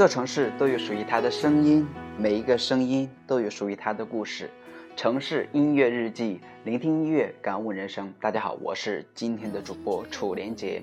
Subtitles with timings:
[0.00, 1.86] 座城市都有属于它的声音，
[2.16, 4.48] 每一个声音都有属于它的故事。
[4.96, 8.10] 城市音乐日记，聆听音乐，感悟人生。
[8.18, 10.82] 大家好，我是今天的主播楚连杰。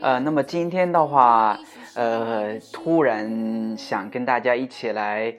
[0.00, 1.58] 呃，那么今天的话，
[1.96, 5.34] 呃，突然想跟大家一起来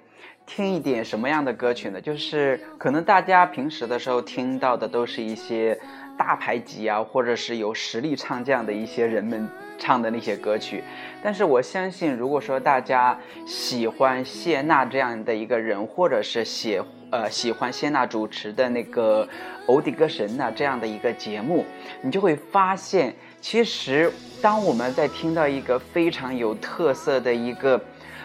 [0.45, 2.01] 听一点什么样的歌曲呢？
[2.01, 5.79] 就是可能大家平时的时候听到的都是一些
[6.17, 9.47] 大牌级啊，或者是有实力唱将的一些人们。
[9.77, 10.81] 唱的那些歌曲，
[11.21, 19.25] 但是我相信，如果说大家喜欢谢娜这样的一个人，或者是喜呃喜欢谢娜主持的那个
[19.65, 21.65] 《欧迪歌神》呐这样的一个节目，
[22.01, 24.09] 你就会发现，其实
[24.41, 27.79] 当我们在听到一个非常有特色的一个。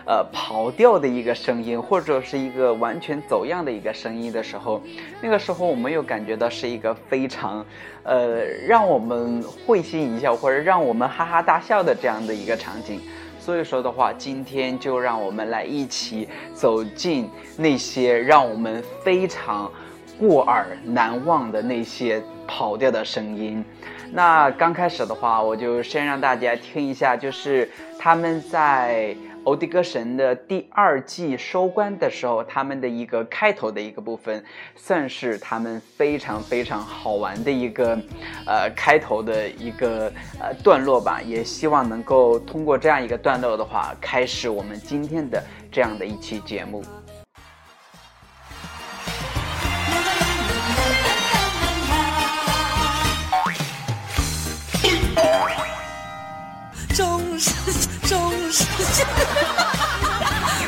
[0.06, 4.82] 呃，跑调的一个声音，或者是一个完全走样的一个声音的时候，
[5.20, 7.64] 那个时候我们又感觉到是一个非常，
[8.02, 13.00] 呃，让我们会心一笑或者让我们哈哈大笑的这样的一个场景。
[13.38, 19.70] 所以说的话，今天就让我们来一起走进那些让我们非常
[20.18, 23.64] 过耳难忘的那些跑调的声音。
[24.12, 29.14] 那刚开始的话，我就先让大家听一下，就是他们在。
[29.44, 34.44] 《欧迪歌神》的第二季收官的时候，他们的一个开头的一个部分，
[34.76, 37.98] 算是他们非常非常好玩的一个，
[38.46, 41.22] 呃，开头的一个呃段落吧。
[41.24, 46.84] 也希望能够通过这样一个段落的话，开始我们今天的这样的一期节目。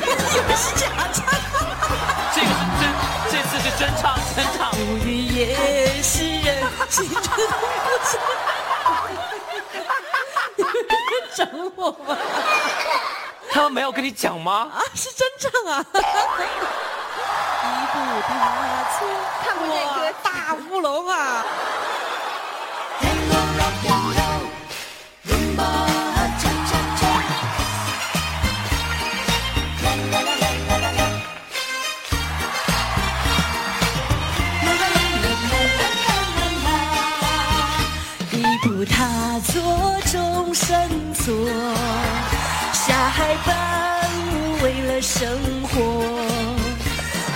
[0.05, 1.25] 我以为是假唱，
[2.35, 2.83] 这个是真，
[3.31, 4.03] 这次是真唱
[4.35, 4.61] 真唱。
[4.83, 5.39] 乌云也
[6.03, 6.49] 是人，
[6.89, 7.27] 心中不
[8.05, 8.19] 知。
[10.57, 11.41] 你们在整
[11.77, 12.17] 我吗？
[13.53, 14.71] 他们没有跟你讲吗？
[14.75, 15.85] 啊，是真唱啊！
[15.93, 17.95] 一步
[18.27, 18.31] 踏
[18.99, 19.07] 错，
[19.45, 21.45] 看过这歌大乌龙啊！
[41.25, 41.33] 做
[42.73, 43.55] 下海伴
[44.33, 45.81] 舞，为了生活，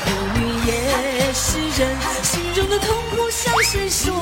[0.07, 0.09] 乌
[0.41, 4.13] 云也是人，心中的痛苦向谁说？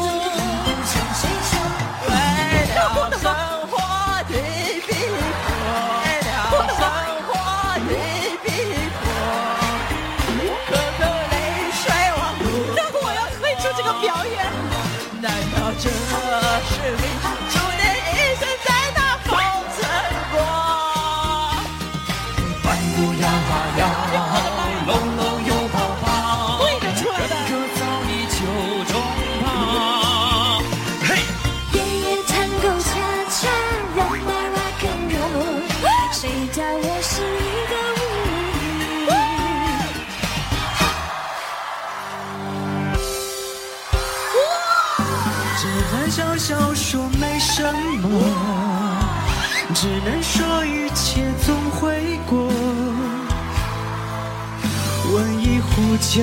[56.14, 56.22] 就，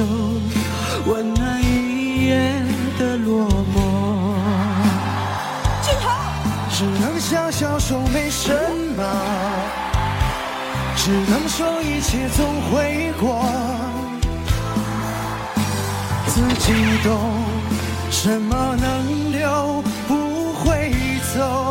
[1.05, 2.63] 温暖一夜
[2.97, 3.45] 的落
[3.75, 3.75] 寞。
[6.71, 8.53] 只能笑笑说没什
[8.95, 9.03] 么，
[10.95, 13.45] 只能说一切总会过。
[16.25, 16.71] 自己
[17.03, 17.44] 懂，
[18.09, 20.94] 什么能留，不会
[21.35, 21.70] 走。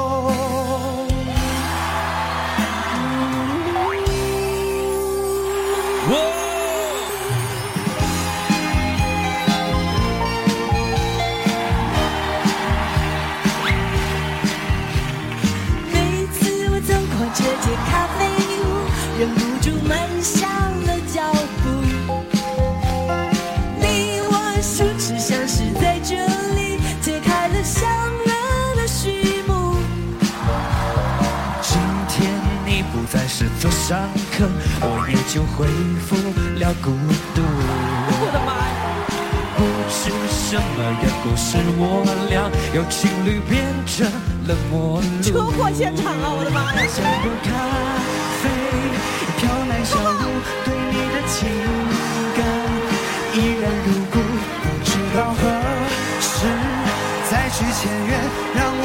[19.61, 20.47] 住慢下
[20.87, 21.31] 了脚
[21.62, 21.69] 步。
[23.79, 26.17] 你我手指相识在这
[26.55, 27.89] 里，揭开了相
[28.25, 28.33] 约
[28.77, 29.77] 的序幕。
[31.61, 31.79] 今
[32.09, 32.33] 天
[32.65, 34.49] 你不再是座上客，
[34.81, 35.67] 我也就恢
[36.07, 36.17] 复
[36.59, 36.91] 了孤
[37.35, 37.43] 独。
[37.43, 38.51] 我的妈！
[39.57, 39.61] 不
[39.91, 41.83] 知什么缘故，使我
[42.31, 44.07] 俩由情侣变成
[44.49, 45.07] 了陌路。
[45.23, 46.33] 车祸现场啊！
[46.33, 48.00] 我的妈呀！
[53.40, 54.20] 依然如故。
[54.20, 55.40] 不知道何
[56.20, 56.46] 时
[57.31, 58.12] 再续前缘，
[58.54, 58.84] 让我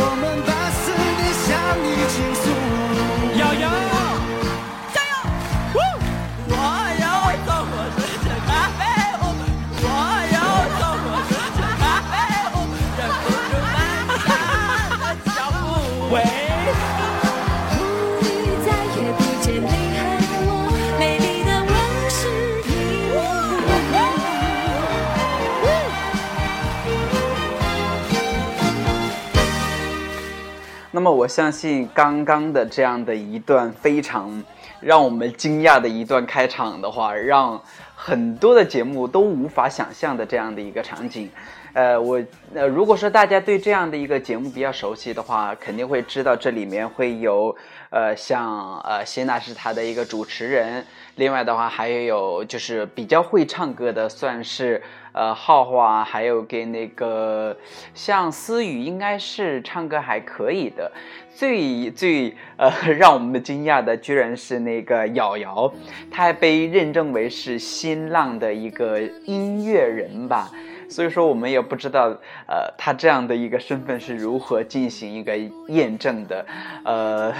[30.96, 34.42] 那么我相信刚刚的这样的一段非常
[34.80, 37.62] 让我们惊讶的一段开场的话，让
[37.94, 41.30] 很多的节目都无法想象的这样的一个场景。
[41.74, 47.54] 呃，我呃，如果说大家对这样的一个节目比较熟悉的话，肯定会知道这里面会有
[47.90, 54.82] 呃像呃谢娜是他的一个主持人，另外的话还有就是比较会唱歌的，算是
[55.14, 57.56] 呃浩浩啊，还有给那个
[57.94, 60.92] 像思雨应该是唱歌还可以的。
[61.34, 65.74] 最最呃让我们惊讶的，居然是那个瑶瑶，
[66.10, 70.50] 她还被认证为是新浪的一个音乐人吧。
[70.88, 72.16] 所以说，我们也不知道，
[72.48, 75.36] 呃，他这样的一个身份是如何进行一个
[75.68, 76.46] 验证的，
[76.84, 77.34] 呃，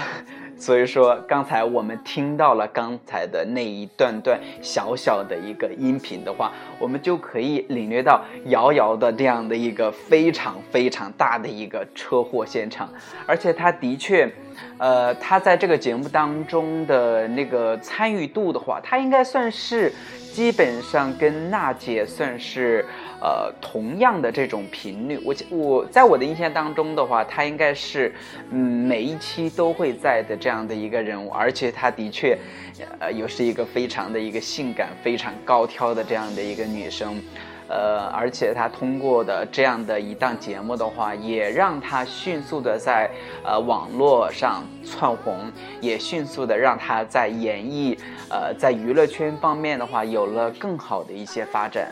[0.58, 12.88] 所以说，刚才我们听到了刚才的那一段段小小的一个音频的话，我们就可以领略到瑶瑶的这样的一个非常非常大的一个车祸现场，
[13.26, 14.28] 而且他的确。
[14.78, 19.92] 呃，他在这个节目当中的那个参与度的话，他应该算是
[20.32, 22.82] 基本上跟娜姐算是
[23.20, 25.20] 呃同样的这种频率。
[25.26, 28.14] 我我在我的印象当中的话，她应该是
[28.50, 32.38] 嗯每一期都会在的这样的一个人物，而且她的确
[33.00, 37.20] 呃又是一个非常的一个性感、非常高挑的这样的一个女生。
[37.68, 43.10] 呃，而且她通过的这样的一档节目的话，也让她迅速的在
[43.42, 45.50] 呃网络上窜红，
[45.80, 47.98] 也迅速的让她在演艺
[48.30, 51.88] 呃在娱乐圈方面的话有了更好的一些发展。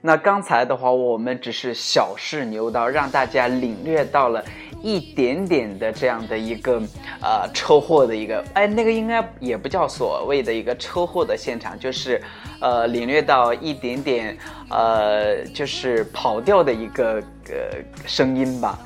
[0.00, 4.44] 那刚才的话，我们只是小试牛刀，让大家领略到了
[4.80, 6.80] 一点点的这样的一个
[7.20, 12.22] 呃车祸的一个，哎，那个应该也不叫所谓的一个车祸的现场，就是
[12.60, 14.38] 呃领略到一点点
[14.70, 18.78] 呃就是跑调的一个呃声音吧。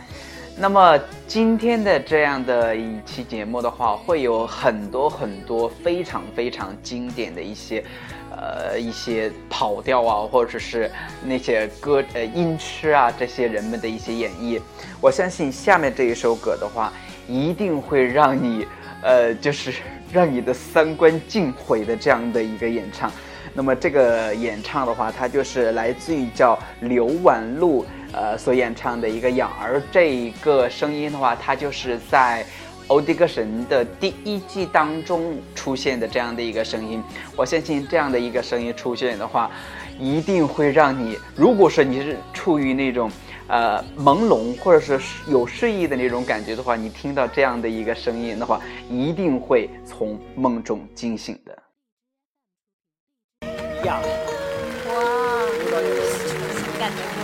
[0.56, 7.82] 那么今天的这样的一期节目的话，会有很多很多非常非常经典的一些，
[8.42, 10.90] 呃一些跑调啊，或者是
[11.24, 14.61] 那些歌呃音痴啊这些人们的一些演绎。
[15.00, 16.92] 我相信下面这一首歌的话，
[17.28, 18.66] 一定会让你
[19.02, 19.72] 呃就是
[20.12, 23.12] 让你的三观尽毁的这样的一个演唱。
[23.54, 27.87] 那么这个演唱的话，它就是来自于叫刘婉露。
[28.14, 32.44] 呃，所演唱的一个《养儿》这一个声音的话，它就是在
[32.92, 37.02] 《欧迪克神》的第一季当中出现的这样的一个声音。
[37.34, 39.50] 我相信这样的一个声音出现的话，
[39.99, 43.11] 一定会让你，如果说你是处于那种
[43.46, 51.58] 呃朦胧或者是有睡意的那种感觉的话，你听到这样的一个声音的话，一定会从梦中惊醒的。
[53.87, 54.02] 呀，
[54.90, 54.94] 哇，
[56.78, 57.22] 感的歌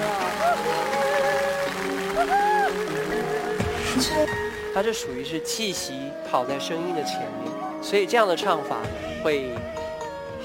[4.78, 8.76] 它是属于是气息跑在声音的前面，所以这样的唱法
[9.24, 9.52] 会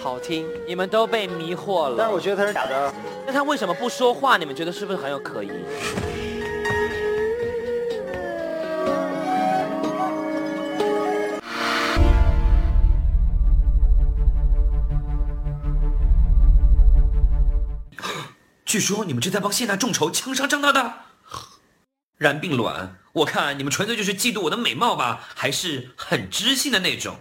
[0.02, 0.48] 好听。
[0.66, 1.96] 你们都被迷惑了。
[2.00, 2.92] 但是我觉得他是假的。
[3.28, 4.36] 那他为什么不说话？
[4.36, 5.52] 你们觉得是不是很有可疑？
[18.66, 21.06] 据说你们正在帮谢娜众筹枪杀张大大，
[22.18, 27.20] 然并卵，我看你们纯粹就是嫉妒我的美貌吧，还是很知性的那种。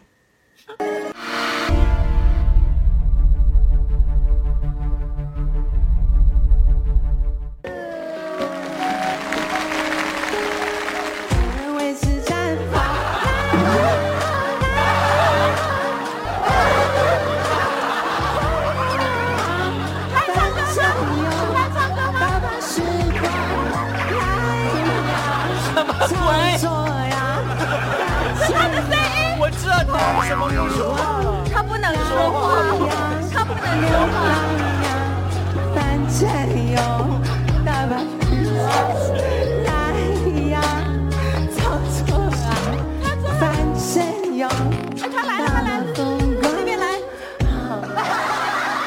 [26.62, 27.42] 说呀，
[28.38, 29.34] 他的声音。
[29.40, 30.94] 我知道他什么用处，
[31.52, 32.38] 他不能说话。
[32.86, 32.94] 呀，
[33.34, 34.14] 他不能流氓
[34.86, 34.86] 呀。
[35.74, 35.76] 翻
[36.08, 36.22] 山
[36.70, 36.78] 哟，
[37.66, 37.98] 大把
[38.30, 38.62] 绿草
[39.66, 39.70] 来
[40.54, 40.62] 呀，
[41.50, 41.58] 操
[42.06, 42.14] 作
[42.46, 42.54] 啊，
[43.40, 43.42] 翻
[43.74, 44.46] 山哟，
[45.00, 45.34] 大把
[45.96, 45.98] 风
[46.40, 46.46] 光。
[46.78, 46.86] 来，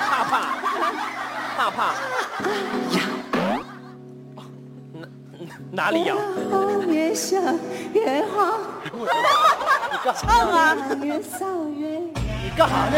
[0.07, 0.33] 怕怕，
[1.57, 2.14] 怕怕。
[5.75, 6.15] 哪里痒？
[6.87, 7.41] 越想
[7.93, 8.53] 越慌，
[10.15, 11.45] 唱啊，越扫
[11.77, 12.97] 越你干啥呢？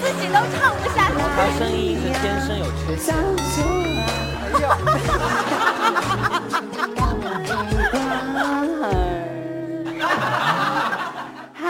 [0.00, 1.14] 自己都唱不下去。
[1.36, 3.12] 他声音是天生有缺陷。
[3.12, 3.18] 操
[3.52, 4.80] 作啊！
[11.62, 11.64] 啊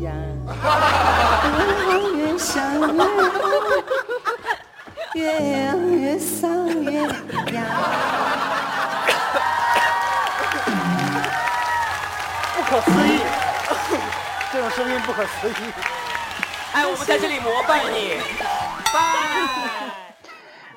[0.00, 0.06] 呀，
[2.16, 2.98] 越想越慌，
[5.14, 7.08] 越痒越扫越痒。
[12.56, 13.20] 不可思议，
[14.52, 15.52] 这种声音不可思议。
[16.72, 18.18] 哎，我们在这里膜拜你，
[18.92, 19.00] 拜。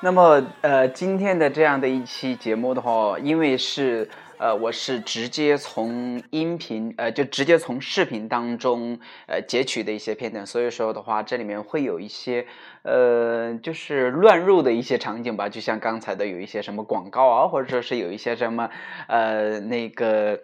[0.01, 12.45] 那么，呃，今天的这样的一期节目的话，因为是呃，我是直接从音频，呃，就直接从视频当中呃截取的一些片段，所以说的话，这里面会有一些
[12.87, 18.69] 呃，就是乱入的一些场景吧，就像刚才的有一些什么广告啊，或者说是有一些什么
[19.07, 20.39] 呃那个。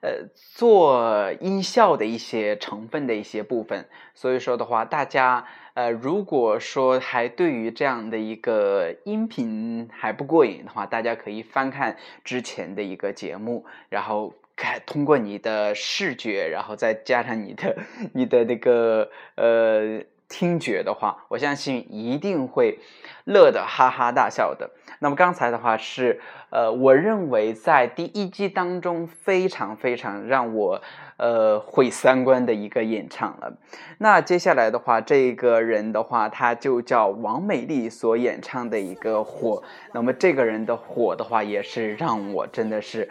[0.00, 17.76] 呃，做音效的一些成分的一些部分，所以说的话，大家呃，如果说还对于这样的一个音频还不过瘾的话，大家可以翻看之前的一个节目，然后看通过你的视觉，然后再加上你的
[18.12, 22.78] 你的那个呃听觉的话，我相信一定会
[23.24, 24.70] 乐得哈哈大笑的。
[25.00, 26.20] 那么刚才的话是，
[26.50, 30.82] 呃，我认为在第一季当中非常非常让我
[31.16, 33.56] 呃毁三观的一个演唱了。
[33.98, 39.62] 那接下来的话，这个人的话，他就叫王美丽所演唱的一个火。
[39.92, 43.08] 那么这个人的火的话，也是让我真的是，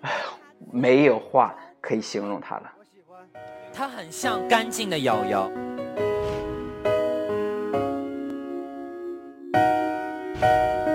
[0.00, 0.10] 唉
[0.72, 2.72] 没有话可以形容他了。
[3.72, 5.50] 他很像干净的瑶瑶。
[10.40, 10.87] 走，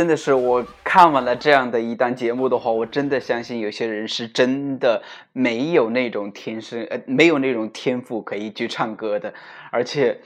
[0.00, 5.02] 真的是我看完了这样的一档节目的话，我真的相信有些人是真的
[5.34, 9.34] 没有那种天生呃没有那种天赋可以去唱歌的，
[9.70, 10.18] 而且。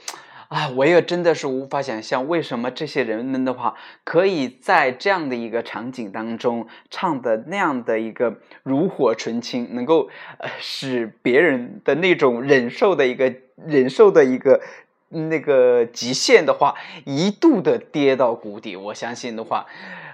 [0.47, 13.33] 啊，我也真的是无法想象，为什么这些人们的话，可以在这样的一个场景当中唱的那样的一个炉火纯青，能够呃使别人的那种忍受的一个
[13.65, 14.61] 忍受的一个
[15.09, 18.75] 那个极限的话，一度的跌到谷底。
[18.75, 19.65] 我相信的话，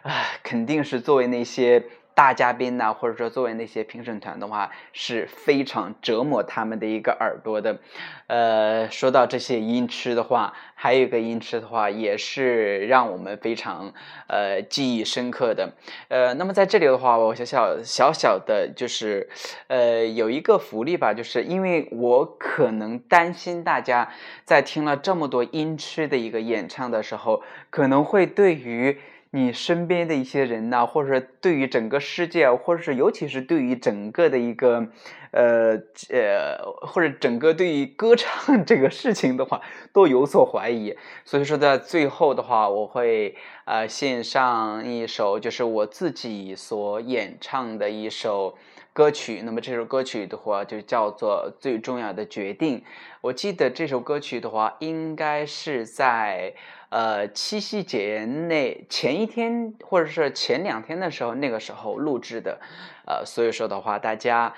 [0.03, 0.12] 啊，
[0.43, 1.83] 肯定是作为那些
[2.13, 7.80] 大嘉宾呐，或者说作为那些评审团的话，是非常折磨他们的一个耳朵的。
[8.27, 13.94] 呃，说到这些音痴的话，还有一个音痴的话，也是让我们非常
[14.27, 15.74] 呃记忆深刻的。
[16.10, 19.30] 呃，那么在这里的话，我小小小小的就是
[19.68, 24.10] 呃有一个福利吧，就是因为我可能担心大家
[24.46, 29.00] 在听了这么多音痴的一个演唱的时候，可能会对于。
[29.33, 34.88] 你身边的一些人呐，或者说对于整个世界，或者是尤其是对于整个的一个，
[35.31, 35.77] 呃
[36.09, 39.61] 呃，或者整个对于歌唱 这个事情的话，
[39.93, 40.95] 都有所怀疑。
[41.23, 48.57] 所以说，在最后的话，我会呃献上一首就是我自己所演唱的一首
[48.93, 49.41] 歌曲。
[49.43, 52.79] 那么这首歌曲的话，就叫做《最重要的决定》。
[53.21, 56.53] 我记得这首歌曲的话，应该是在。
[56.91, 62.60] 呃，七夕节那前一天或者是前两天的时候，那个时候录制的，
[63.05, 64.53] 呃，所以说的话，大家，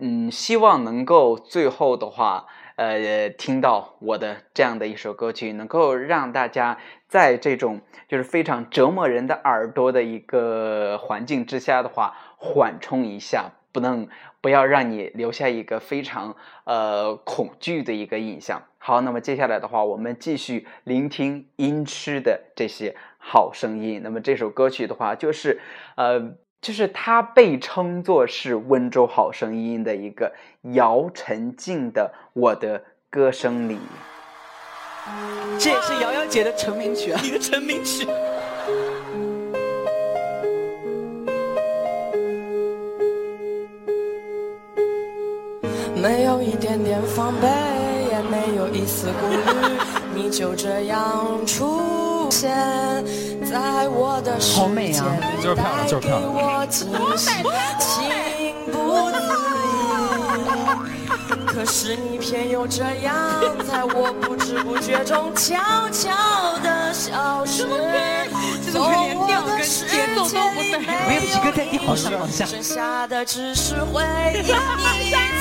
[0.00, 14.08] 嗯，希望能够最后的话，呃，听到我的这样的一首歌曲，能够让大家在这种就是非常折磨人的耳朵的一个环境之下的话，缓冲一下，不能
[14.40, 16.34] 不要让你留下一个非常
[16.64, 18.60] 呃恐惧的一个印象。
[18.78, 24.00] 好，那么接下来的话，我们继续聆听音痴的这些好声音。
[24.02, 25.60] 那么这首歌曲的话，就是
[25.94, 26.20] 呃，
[26.60, 30.34] 就是它被称作是温州好声音的一个
[30.72, 33.76] 姚晨静的《我的歌声里》，
[35.60, 38.04] 这也是瑶瑶姐的成名曲啊，你的成名曲。
[46.02, 47.48] 没有一点点防备。
[48.12, 49.38] 也没有一丝顾虑，
[50.14, 52.50] 你就这样出现
[53.42, 54.60] 在我的世
[54.92, 55.02] 界，
[55.54, 55.62] 带
[55.98, 57.30] 给我惊喜，
[57.78, 58.04] 情
[58.70, 59.16] 不自
[61.32, 61.46] 已。
[61.46, 63.16] 可是你偏又这样，
[63.66, 65.56] 在我不知不觉中悄
[65.88, 66.12] 悄
[66.62, 67.66] 地消失。
[68.62, 72.44] 这种连调跟节奏都不对，没有几个在地好上好下。
[72.44, 74.04] 剩下的只是回
[74.44, 74.52] 忆。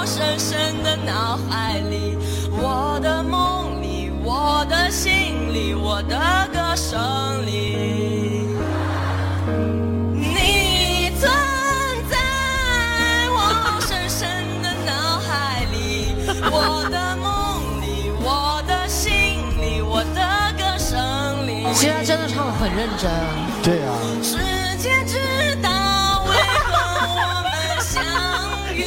[0.00, 2.16] 我深深的脑海里，
[2.52, 6.18] 我的梦里，我的心里，我的
[6.50, 6.98] 歌声
[7.44, 8.46] 里，
[10.16, 11.30] 你存
[12.08, 12.16] 在
[13.28, 14.26] 我深深
[14.62, 16.14] 的脑海里，
[16.50, 19.12] 我的梦里，我的心
[19.60, 20.18] 里，我的
[20.56, 21.66] 歌声里。
[21.74, 23.10] 其实他真的唱的很认真。
[23.62, 23.92] 对啊。
[24.22, 24.38] 世
[24.78, 25.18] 界知
[25.60, 26.32] 道为
[26.64, 26.72] 何
[27.04, 28.02] 我们相
[28.74, 28.86] 遇。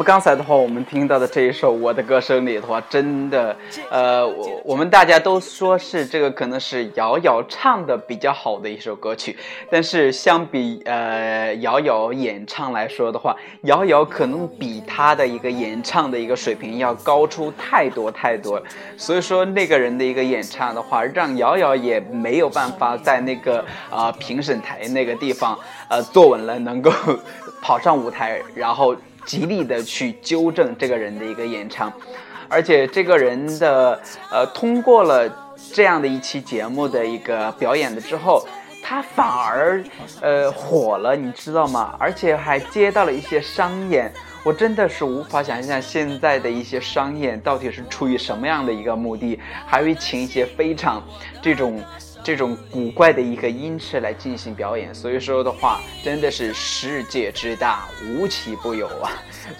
[0.00, 3.54] 么刚才的话，我们听到的这一首《我的歌声里》的话，真的，
[3.90, 9.36] 呃，我我们大家都说是这个可能是瑶瑶唱的比较好的一首歌曲，
[9.70, 18.58] 但是相比呃瑶瑶演唱来说的话，瑶瑶可能比她的一个演唱的一个水平要高出太多太多，
[18.96, 25.58] 所以说那个人的一个演唱的话，让瑶瑶也没有办法在那个啊评审台那个地方
[25.90, 26.90] 呃坐稳了，能够
[27.60, 28.96] 跑上舞台，然后。
[29.30, 31.92] 极力的去纠正这个人的一个演唱，
[32.48, 33.96] 而且这个人的
[34.28, 35.30] 呃通过了
[35.72, 38.44] 这样的一期节目的一个表演的之后，
[38.82, 39.84] 他反而
[40.20, 41.94] 呃火了，你知道吗？
[41.96, 44.12] 而且还接到了一些商演，
[44.42, 51.00] 我真的是无法想象现在的一些商演到底是出于什么样的一个目的，还会请一些非常
[51.40, 51.80] 这种。
[52.30, 59.10] 这种古怪的一个音痴来进行表演，所以说的话，真的是世界之大，无奇不有啊！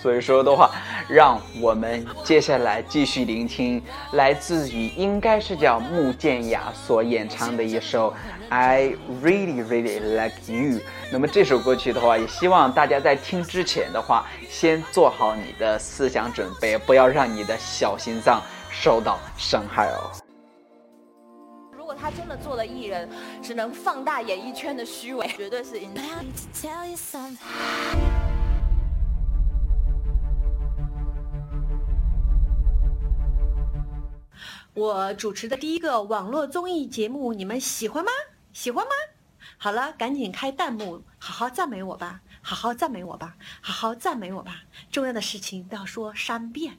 [0.00, 0.70] 所以说的话，
[1.08, 8.12] 让我们接下来继续聆听来自于应该是叫穆建雅所演唱的一首
[8.50, 10.78] 《I Really Really Like You》。
[11.10, 20.19] 那么这首歌曲的话，也希望大家在听之前的话，先做好你的思想准备，不要让你的小心脏受到伤害哦。
[22.00, 23.06] 他真的做了艺人，
[23.42, 26.04] 只能放大演艺圈的虚伪，绝对是影响。
[34.72, 38.10] 我主持的第一个网络综艺节目，你们喜欢吗？
[38.52, 38.90] 喜欢吗？
[39.58, 44.62] 好了，赶紧开弹幕，好好赞美我吧，好好赞美我吧，好好赞美我吧。
[44.90, 46.78] 重要的事情都要说三遍。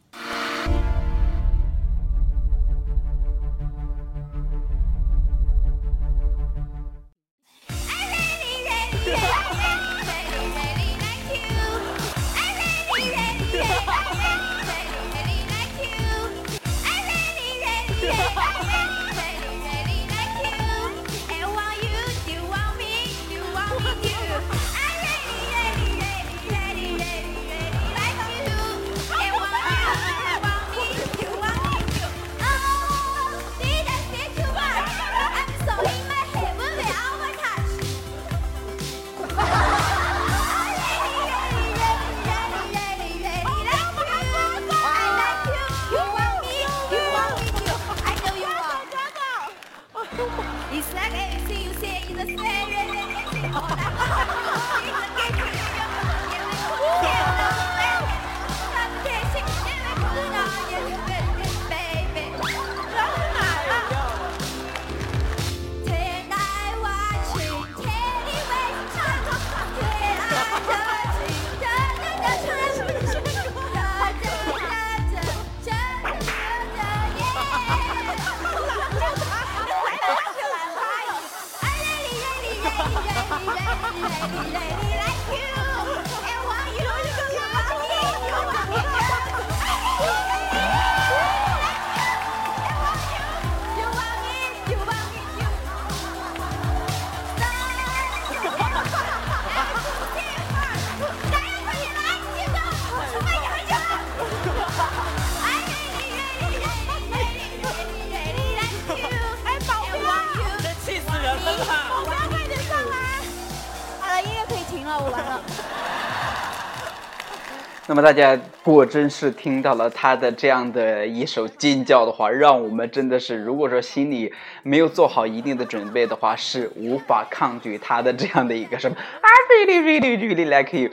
[118.01, 124.33] 大家果真是听到了他的这样的一首尖叫的话，让我们真的是，如果说心里
[124.63, 129.31] 没有做好一定的准备的话，是无法抗拒他的这样的一个什么 I
[129.65, 130.89] really really really like you。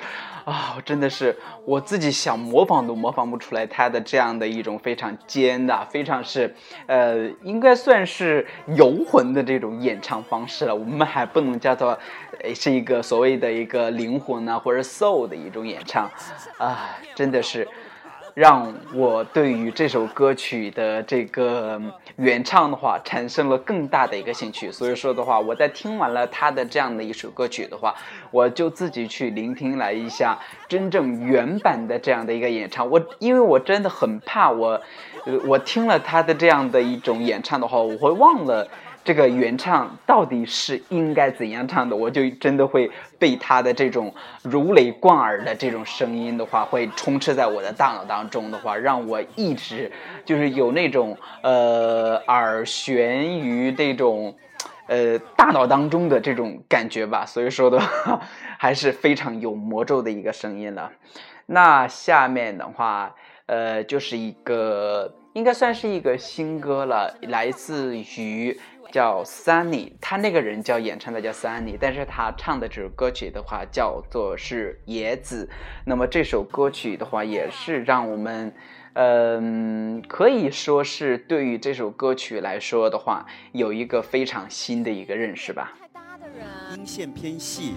[0.48, 6.54] 啊，真的是我自己想模仿都模仿不出来他的这样的一种非常尖的、非常是，
[6.87, 10.74] 呃，应该算是游魂的这种演唱方式了。
[10.74, 11.98] 我们还不能叫做，
[12.54, 16.11] 是一个所谓的一个灵魂啊，或者 soul 的一种演唱，
[16.56, 17.68] 啊，真的是。
[18.34, 21.80] 让我对于这首歌曲的这个
[22.16, 27.94] 原唱的话产生了更大的一个兴趣，所以说的话，我在听完了他的这样的一首歌曲的话，
[28.30, 30.38] 我就自己去聆听了一下
[30.68, 32.88] 真正原版的这样的一个演唱。
[32.88, 34.80] 我因为我真的很怕我，
[35.46, 38.68] 我听了他的这样的一种演唱的话，我会忘了。
[39.08, 41.96] 这个原唱到底是应该怎样唱的？
[41.96, 49.90] 我就真的会被他的这种如雷贯耳的这种声音的话，会充斥在我的大脑当中的话，让我一直
[50.26, 54.36] 就是有那种呃耳悬于这种
[54.88, 57.24] 呃大脑当中的这种感觉吧。
[57.24, 58.20] 所以说的话
[58.60, 60.92] 还是非常有魔咒的一个声音了。
[61.46, 63.14] 那下面的话，
[63.46, 68.60] 呃，就是一个应该算是一个新歌了，来自于。
[68.90, 75.48] 叫 Sunny，他那个人叫演唱的叫 Sunny，但是他唱的这首歌曲的话叫做是野子。
[75.85, 78.53] 那么这首歌曲的话也是让我们，
[78.94, 85.74] 嗯，可以说是对于这首歌曲来说的话，有一个非常新的一个认识吧。
[86.74, 87.74] 音线偏细。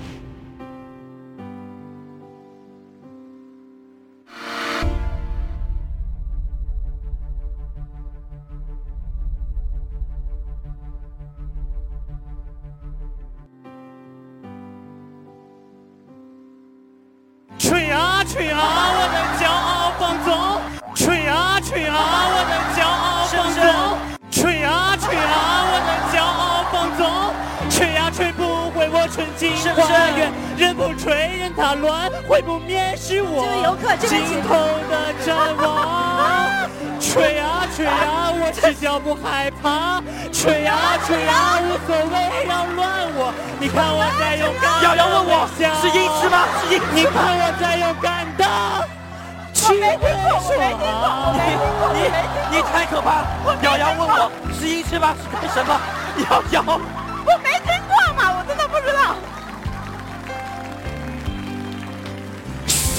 [29.75, 33.45] 花园，人不吹任它乱，会不灭是我
[33.99, 34.55] 尽头
[34.89, 35.67] 的展望。
[36.99, 40.01] 吹啊吹啊，我赤脚不害怕。
[40.31, 43.34] 吹啊吹啊，无所谓，扰乱我。
[43.60, 44.84] 你看我在勇敢。
[44.84, 46.45] 瑶瑶问我是音痴吗？
[46.62, 46.81] 是音。
[46.93, 48.45] 你看我在勇敢的。
[49.63, 51.99] 我没听过，没听过，我没听过，你
[52.57, 53.25] 你太可怕了。
[53.63, 55.15] 瑶瑶问我是音痴吗？
[55.17, 55.79] 是干什么？
[56.17, 56.62] 有有，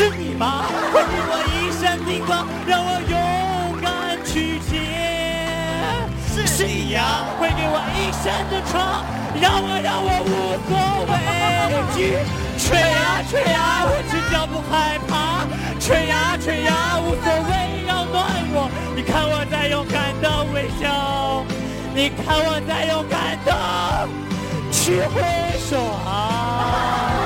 [0.02, 0.64] 是你吗？
[0.92, 4.82] 会给我一扇金光，让我勇敢去接。
[6.44, 9.04] 是你呀，会给我一扇的窗，
[9.40, 10.74] 让我让我无所
[11.06, 11.14] 畏
[11.94, 12.18] 惧。
[12.58, 15.46] 吹呀吹呀，我只脚不害怕。
[15.78, 18.68] 吹呀吹呀，无所谓，要暖我。
[18.96, 21.46] 你看我在勇敢的微笑，
[21.94, 24.08] 你看我在勇敢的
[24.72, 25.22] 去挥
[25.60, 27.21] 手啊。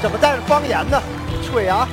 [0.00, 0.98] 怎么带着方言呢？
[1.42, 1.86] 吹啊！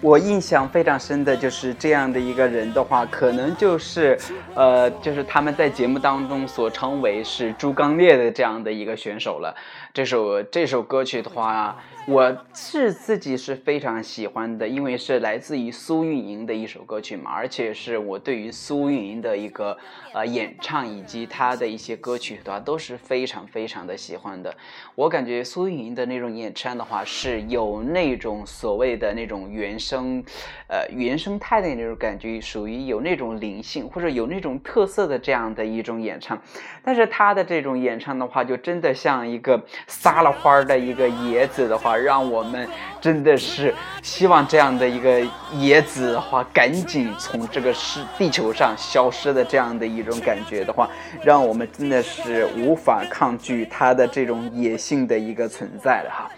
[0.00, 4.18] 我印象非常深的就是这样的一个人的话，可能就是，
[4.54, 9.54] 呃，就是他们在节目当中所称为是猪刚烈的这样的一个选手了。
[9.92, 11.76] 这首这首歌曲的话，
[12.06, 19.76] 我是自己是非常喜欢的，因为是来自于苏运莹的一首歌曲嘛，而且是我对于苏运莹的一个
[20.12, 24.54] 呃演唱以及她的一些歌曲的话都是非常非常的喜欢的。
[24.94, 30.22] 我感觉苏运莹的那种演唱的话是有那种所谓的那种原声，
[30.68, 36.40] 呃原生态的那种感觉，属于有那种灵性或者有那种特色的这样的一种演唱。
[36.84, 42.68] 但是她的这种演唱的话，就真的像一个撒了欢儿的一个野子的话，让我们
[43.00, 45.20] 真的是希望这样的一个
[45.54, 50.88] 野子的话，赶紧从这个世地球上消失的这样的一种感觉的话，
[51.22, 56.30] 让我们真的是无法抗拒它的这种野性的一个存在了哈。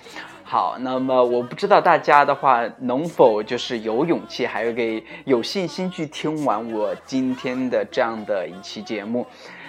[0.45, 9.27] 好，那么我不知道大家的话能否就是有勇气，还有给有信心去听完我今天的这样的一期节目。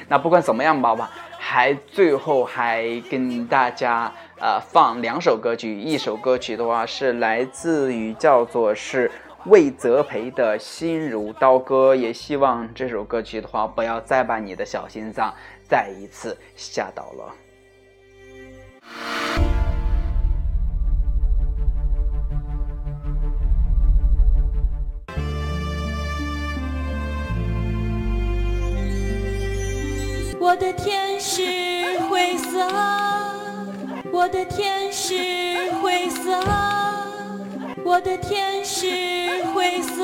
[0.10, 1.10] 那不管怎么样吧吧，
[1.46, 9.12] 还最后还跟大家呃放两首歌曲，一首歌曲的话是来自于叫做是
[9.46, 15.34] 魏泽培的《心如刀割》，也希望这首歌曲的话不要再把你的小心脏
[15.68, 17.36] 再一次吓到了。
[30.44, 31.42] 我的天是
[32.10, 32.68] 灰色，
[34.12, 36.38] 我的天是灰色，
[37.86, 40.04] 我的天是灰色。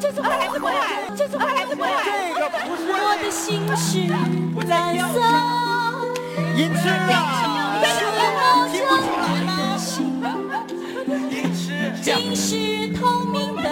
[0.00, 1.02] 这怎么还是不来？
[1.16, 2.30] 这怎么还是不来？
[2.32, 5.18] 这个不是我的心是蓝色，
[6.56, 7.82] 音痴啊！
[7.82, 8.06] 是
[8.86, 8.88] 我
[9.76, 10.22] 心
[11.28, 11.66] 音痴，
[12.00, 12.46] 竟是
[12.96, 13.64] 透明的。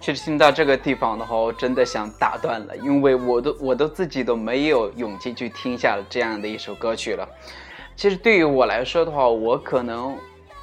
[0.00, 0.24] 其实。
[0.24, 7.28] 听到这个地方的话，我真的想打断了，因为我都我都自己都没有勇气去听下这样的一首歌曲了。
[7.94, 10.16] 其实对于我来说的话，我可能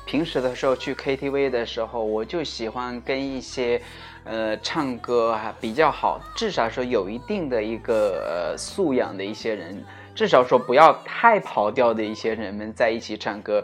[0.06, 3.82] 平时的时候去 KTV 的时候，我就喜欢跟一些
[4.24, 9.84] 呃唱歌还比较好，至少说有一定的一个呃素养的一些人。
[10.14, 13.64] 至少说不要太跑调的一些人们在一起唱歌，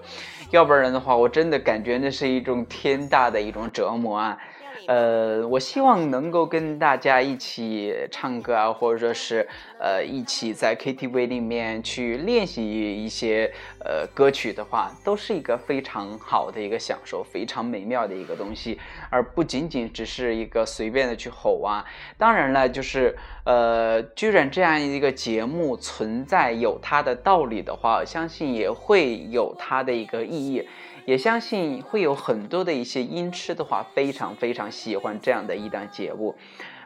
[0.51, 4.37] 要不然的话，我真的感觉那是一种天大的一种折磨啊。
[4.87, 9.45] 呃，我希望能够跟大家一起唱歌啊，或者说是
[9.81, 21.83] 呃一起在 KTV 里面去练习一些呃歌曲的话，都是一个非常好的一个享受，非常美妙的一个东西，而不仅仅只是一个随便的去吼啊。
[22.17, 30.65] 当然了，就是呃，居然这样一个节目存在有它的道理的话，相信也会有它的一个意义。
[31.07, 36.35] 也相信会有很多的一些音痴的话，非常非常喜欢这样的一档节目。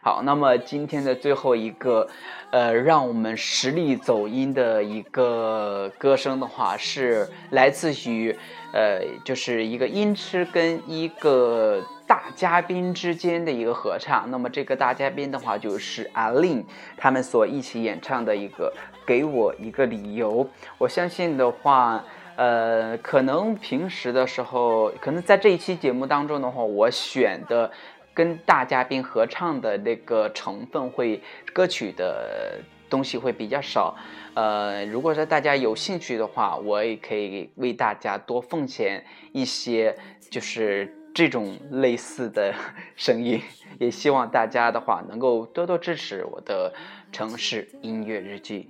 [0.04, 2.08] 好，那么今天的最后一个，
[2.52, 8.32] 呃，让我们实力走音的一个歌声的话，是来自于，
[8.74, 14.30] 呃，就是一个音痴跟一个大嘉宾之间的一个合唱。
[14.30, 16.64] 那么这个大嘉宾的话，就是阿令
[16.96, 18.72] 他们所一起演唱的一个
[19.04, 20.46] 《给我一个理由》。
[20.78, 22.04] 我相信的话。
[22.42, 27.70] 呃，可能平时的时候，可能在这一期节目当中的话，我选的
[28.16, 31.22] 跟大嘉宾合唱的那个成分会
[31.54, 33.96] 歌曲的东西会比较少。
[34.34, 39.96] 呃，如果说大家有兴趣的话，我也可以为大家多奉献一些，
[40.32, 42.52] 就是这种类似的
[42.98, 43.40] 声音。
[43.78, 46.74] 也希望大家的话能够多多支持我的
[47.12, 48.68] 城市音乐日记。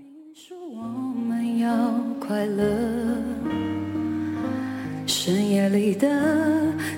[0.74, 1.70] 我们要
[2.20, 3.61] 快乐。
[5.06, 6.08] 深夜里的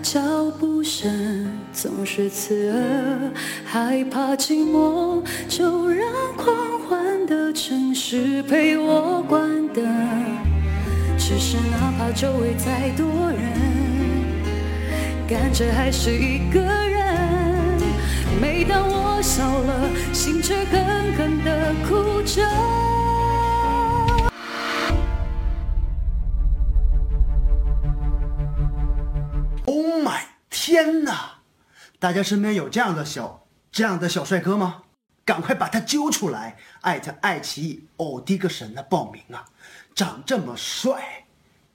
[0.01, 0.21] 脚
[0.59, 3.31] 步声总是刺耳，
[3.65, 6.55] 害怕寂寞，就让狂
[6.87, 9.83] 欢的城市陪我关灯。
[11.17, 13.41] 只是哪怕周围再多人，
[15.27, 17.03] 感觉还是一个人。
[18.41, 22.41] 每当我笑了，心却狠狠地哭着。
[32.03, 34.83] 大家身边有这样的小这样的小帅哥吗？
[35.23, 39.45] 赶快把他揪出来，艾特爱奇艺哦滴个神的报名啊！
[39.95, 41.23] 长这么帅，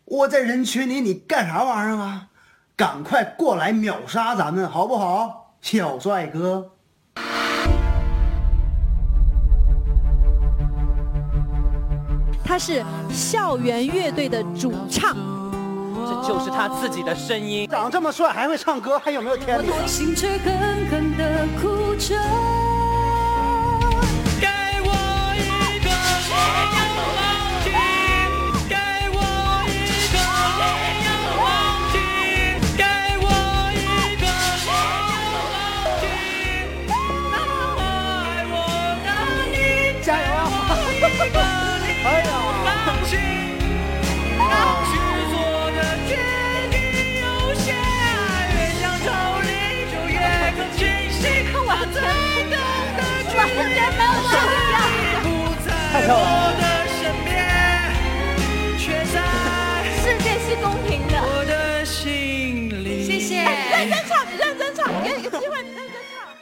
[0.04, 2.28] 我在人群里你干啥玩意儿啊？
[2.76, 6.72] 赶快过来秒杀咱们好不好，小帅哥？
[12.44, 15.16] 他是校园乐队的主唱，
[16.08, 17.68] 这就是他自己的声音。
[17.68, 19.68] 长这么帅还会唱歌，还有没有天理？
[19.86, 22.77] 心却狠狠地哭着。
[56.08, 56.47] 漂亮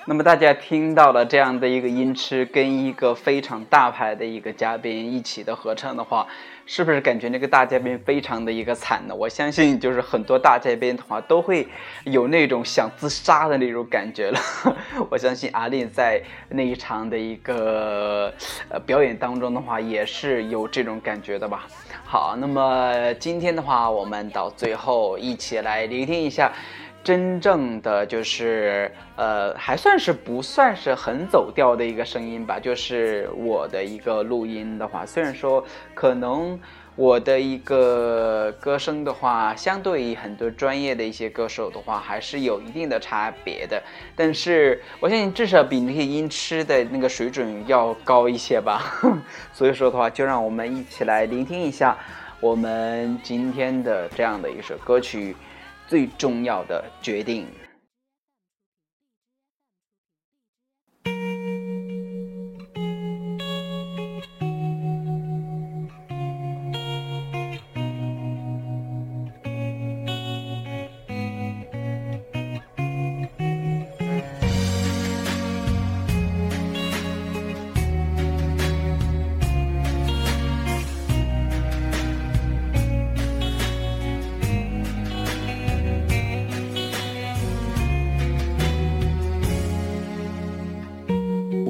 [0.09, 6.25] 那么大家听到了这样的一个音痴跟一个非常大牌的一个嘉宾一起的合唱的话，
[6.65, 9.15] 是不是感觉那个大嘉宾非常的一个惨呢？
[9.17, 11.67] 我相信就是很多大嘉宾的话都会
[12.05, 14.39] 有那种想自杀的那种感觉了。
[15.11, 18.33] 我相信阿令在那一场的一个
[18.69, 21.67] 呃表演当中的话也是有这种感觉的吧。
[22.05, 26.53] 好，那么今天的话，我们到最后一起来聆听一下。
[27.07, 32.59] 真正的就是呃，还算是不算是很走调的一个声音吧。
[32.59, 35.65] 就是我的一个录音的话，虽然说
[35.95, 36.59] 可能
[36.97, 43.81] 我的一个歌声的话，相对于很多专业的一些歌手的话，还是有一定的差别的。
[44.17, 48.83] 但是我相信至少比那些音痴的那个水准要高一些吧。
[49.55, 51.97] 所以说的话，就让我们一起来聆听一下
[52.41, 55.37] 我们今天的这样的一首歌曲。
[55.87, 57.47] 最重要的决定。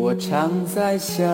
[0.07, 1.27] 我常在想，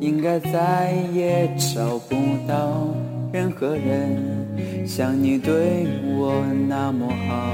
[0.00, 2.16] 应该再也找不
[2.48, 2.88] 到
[3.30, 5.86] 任何人像你对
[6.18, 7.52] 我那么好，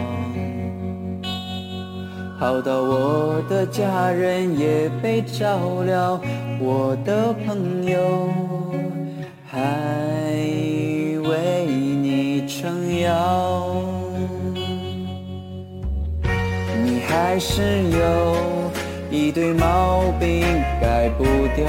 [2.38, 6.20] 好到我的家人也被照料，
[6.60, 8.28] 我的朋友
[9.44, 9.58] 还
[11.18, 13.82] 为你撑腰，
[16.84, 18.61] 你还是有。
[19.12, 20.40] 一堆毛病
[20.80, 21.66] 改不掉，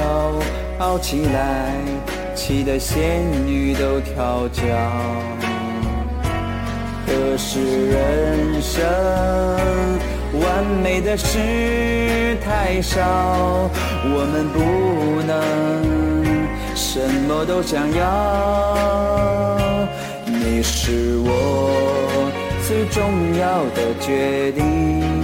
[0.78, 1.74] 熬起来
[2.34, 4.62] 气得仙女都跳脚。
[7.06, 8.82] 可是人生
[10.40, 13.68] 完美的事太少，
[14.04, 18.02] 我们不能什么都想要。
[20.24, 22.32] 你是我
[22.66, 25.23] 最重要的决定。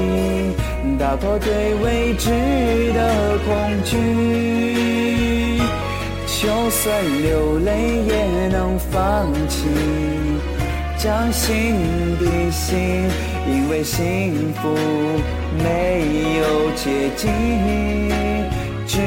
[1.01, 2.29] 打破对未知
[2.93, 5.57] 的恐惧，
[6.27, 7.71] 就算流泪
[8.07, 9.67] 也能放弃，
[10.99, 11.75] 将心
[12.19, 13.09] 比心，
[13.49, 14.77] 因为幸福
[15.57, 16.03] 没
[16.37, 17.31] 有捷径，
[18.85, 18.99] 只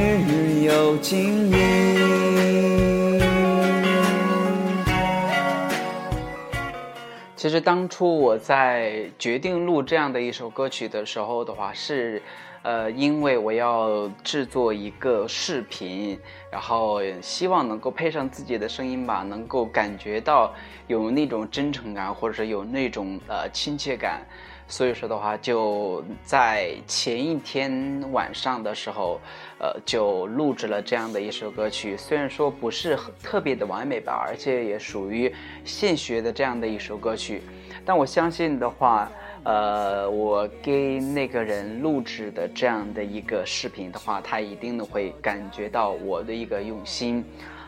[0.64, 3.03] 有经历。
[7.44, 12.22] 其实当初我在决定录这样的一首歌曲的时候的话，是，
[12.62, 16.18] 呃，因为我要制作一个视频，
[16.50, 20.54] 然后希望能够配上自己的声音吧，能够感觉到
[20.86, 24.22] 有那种真诚感，或者是有那种呃亲切感。
[24.66, 29.20] 所以说的话，就在前一天晚上的时候，
[29.58, 31.96] 呃，就录制了这样的一首歌曲。
[31.96, 35.32] 虽然说不是特别的完美吧，而且也属于
[35.64, 37.42] 现学的这样的一首歌曲，
[37.84, 39.12] 但我相信的话，
[39.44, 47.22] 呃，我给那个人录制的这样的一个视频的话，他一定会感觉到我的一个用心。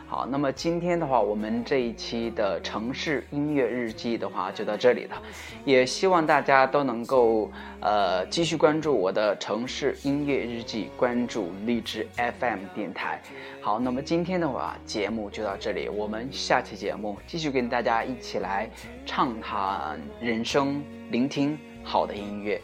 [0.09, 5.21] 好，那么今天的话，我们这一期的城市音乐日记的话就到这里了，
[5.65, 7.51] 也希望大家都能够
[7.81, 13.21] 呃继续关注我的城市音乐日记，关注荔枝 FM 电台。
[13.61, 18.69] 好，那么今天的话节目就到这里，我们下期节目继续跟大家一起来
[19.05, 20.81] 畅谈人生，
[21.11, 22.61] 聆听好的音乐。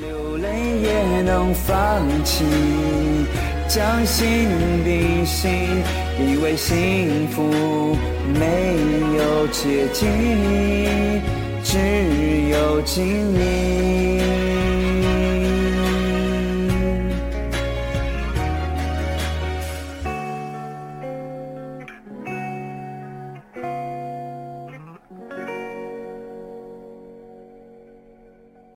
[0.00, 0.48] 流泪
[0.82, 2.44] 也能放弃，
[3.66, 4.46] 将心
[4.84, 5.50] 比心，
[6.20, 7.96] 以为幸福
[8.38, 8.76] 没
[9.16, 11.22] 有捷径，
[11.62, 11.78] 只
[12.50, 14.43] 有经历。